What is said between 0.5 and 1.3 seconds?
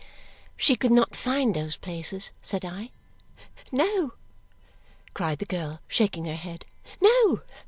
"She could not